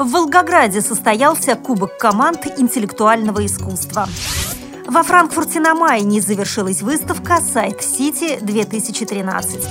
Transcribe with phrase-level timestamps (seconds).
[0.00, 4.08] В Волгограде состоялся Кубок команд интеллектуального искусства.
[4.86, 9.62] Во Франкфурте на Майне завершилась выставка «Сайт Сити-2013».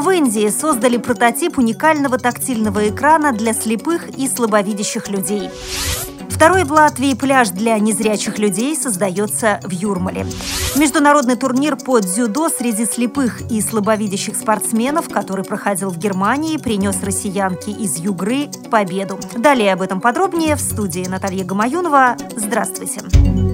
[0.00, 5.50] В Индии создали прототип уникального тактильного экрана для слепых и слабовидящих людей.
[6.30, 10.24] Второй в Латвии пляж для незрячих людей создается в Юрмале.
[10.76, 17.72] Международный турнир по дзюдо среди слепых и слабовидящих спортсменов, который проходил в Германии, принес россиянке
[17.72, 19.18] из Югры победу.
[19.36, 22.16] Далее об этом подробнее в студии Наталья Гамаюнова.
[22.36, 23.49] Здравствуйте.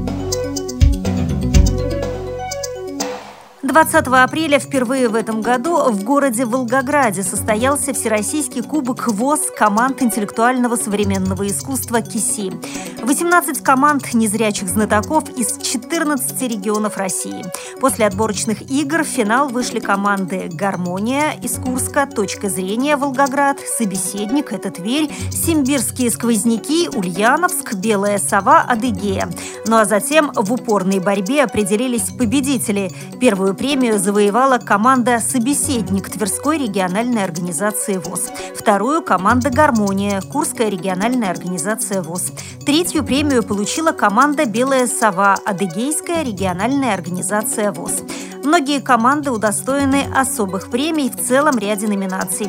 [3.77, 10.77] 20 апреля впервые в этом году в городе Волгограде состоялся Всероссийский кубок ВОЗ команд интеллектуального
[10.77, 12.55] современного искусства КИСИ.
[13.02, 17.45] 18 команд незрячих знатоков из 14 регионов России.
[17.79, 24.71] После отборочных игр в финал вышли команды «Гармония» из Курска, «Точка зрения» Волгоград, «Собеседник»– это
[24.71, 29.29] Тверь, «Симбирские сквозняки»– Ульяновск, «Белая сова»– Адыгея.
[29.66, 32.90] Ну а затем в упорной борьбе определились победители.
[33.21, 38.30] Первую премию завоевала команда «Собеседник» Тверской региональной организации ВОЗ.
[38.56, 42.30] Вторую– команда «Гармония» Курская региональная организация ВОЗ.
[42.64, 48.02] Третью премию получила команда «Белая сова» Адыгейская региональная организация ВОЗ.
[48.44, 52.46] Многие команды удостоены особых премий в целом ряде номинаций.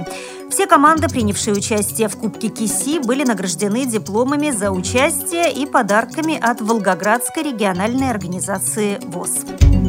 [0.51, 6.61] Все команды, принявшие участие в Кубке КИСИ, были награждены дипломами за участие и подарками от
[6.61, 9.86] Волгоградской региональной организации ВОЗ.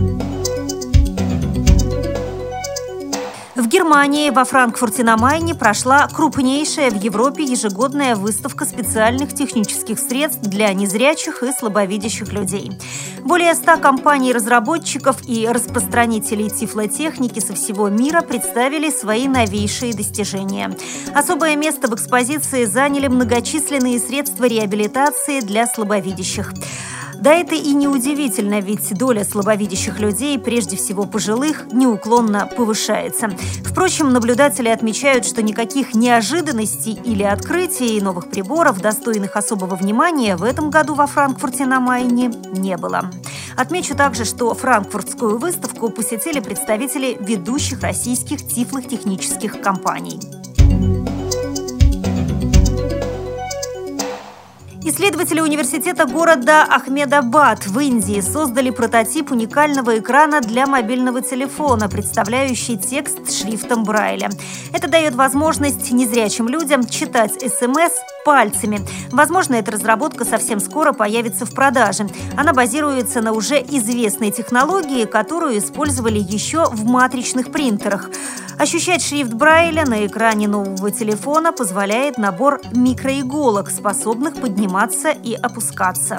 [3.79, 10.73] Германии во Франкфурте на Майне прошла крупнейшая в Европе ежегодная выставка специальных технических средств для
[10.73, 12.73] незрячих и слабовидящих людей.
[13.23, 20.77] Более ста компаний-разработчиков и распространителей тифлотехники со всего мира представили свои новейшие достижения.
[21.15, 26.53] Особое место в экспозиции заняли многочисленные средства реабилитации для слабовидящих.
[27.21, 33.31] Да это и неудивительно, ведь доля слабовидящих людей, прежде всего пожилых, неуклонно повышается.
[33.65, 40.71] Впрочем, наблюдатели отмечают, что никаких неожиданностей или открытий новых приборов, достойных особого внимания, в этом
[40.71, 43.11] году во Франкфурте на Майне не было.
[43.57, 50.38] Отмечу также, что франкфуртскую выставку посетили представители ведущих российских тифлых технических компаний.
[54.89, 63.31] Исследователи университета города Ахмедабад в Индии создали прототип уникального экрана для мобильного телефона, представляющий текст
[63.31, 64.31] шрифтом Брайля.
[64.73, 67.93] Это дает возможность незрячим людям читать СМС
[68.25, 68.81] пальцами.
[69.13, 72.09] Возможно, эта разработка совсем скоро появится в продаже.
[72.35, 78.09] Она базируется на уже известной технологии, которую использовали еще в матричных принтерах.
[78.59, 86.19] Ощущать шрифт Брайля на экране нового телефона позволяет набор микроиголок, способных подниматься и опускаться.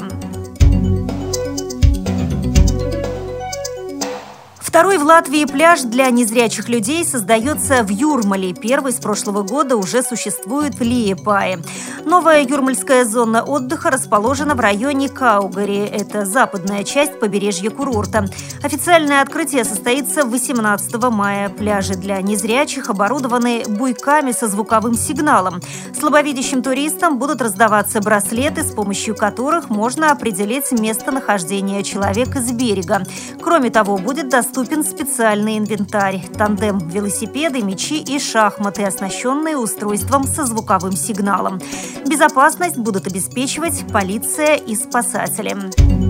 [4.80, 8.54] Второй в Латвии пляж для незрячих людей создается в Юрмале.
[8.54, 11.60] Первый с прошлого года уже существует в Лиепае.
[12.06, 15.80] Новая юрмальская зона отдыха расположена в районе Каугари.
[15.80, 18.28] Это западная часть побережья курорта.
[18.64, 21.50] Официальное открытие состоится 18 мая.
[21.50, 25.60] Пляжи для незрячих оборудованы буйками со звуковым сигналом.
[26.00, 33.04] Слабовидящим туристам будут раздаваться браслеты, с помощью которых можно определить местонахождение человека с берега.
[33.42, 40.46] Кроме того, будет доступен доступен специальный инвентарь– тандем, велосипеды, мечи и шахматы, оснащенные устройством со
[40.46, 41.60] звуковым сигналом.
[42.06, 46.09] Безопасность будут обеспечивать полиция и спасатели.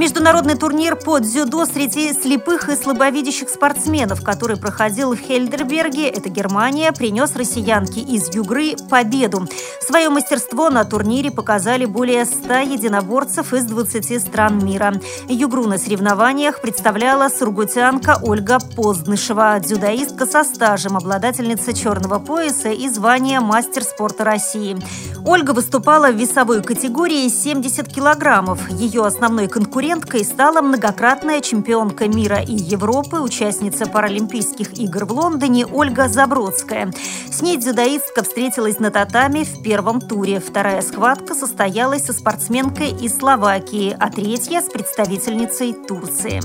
[0.00, 6.90] Международный турнир по дзюдо среди слепых и слабовидящих спортсменов, который проходил в Хельдерберге, это Германия,
[6.92, 9.46] принес россиянке из Югры победу.
[9.82, 14.94] Свое мастерство на турнире показали более 100 единоборцев из 20 стран мира.
[15.28, 23.40] Югру на соревнованиях представляла сургутянка Ольга Позднышева, дзюдоистка со стажем, обладательница черного пояса и звания
[23.40, 24.78] мастер спорта России.
[25.24, 28.70] Ольга выступала в весовой категории 70 килограммов.
[28.70, 35.64] Ее основной конкурент конкуренткой стала многократная чемпионка мира и Европы, участница Паралимпийских игр в Лондоне
[35.64, 36.92] Ольга Забродская.
[37.30, 40.40] С ней дзюдоистка встретилась на татами в первом туре.
[40.40, 46.40] Вторая схватка состоялась со спортсменкой из Словакии, а третья– с представительницей Турции.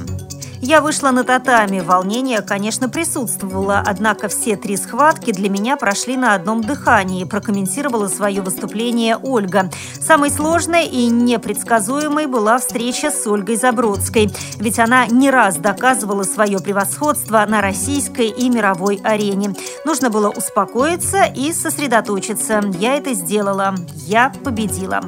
[0.62, 1.80] Я вышла на татами.
[1.80, 8.42] Волнение, конечно, присутствовало, однако все три схватки для меня прошли на одном дыхании, прокомментировала свое
[8.42, 9.70] выступление Ольга.
[10.00, 16.60] Самой сложной и непредсказуемой была встреча с Ольгой Забродской, ведь она не раз доказывала свое
[16.60, 19.54] превосходство на российской и мировой арене.
[19.86, 22.62] Нужно было успокоиться и сосредоточиться.
[22.80, 23.76] Я это сделала.
[24.08, 25.02] Я победила.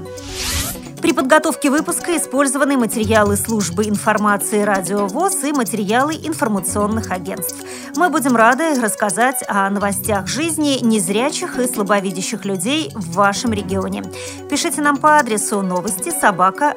[1.02, 7.64] При подготовке выпуска использованы материалы службы информации «Радио ВОЗ» и материалы информационных агентств.
[7.96, 14.04] Мы будем рады рассказать о новостях жизни незрячих и слабовидящих людей в вашем регионе.
[14.50, 16.76] Пишите нам по адресу новости собака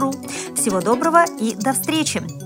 [0.00, 0.12] ру.
[0.56, 2.41] Всего доброго и до встречи!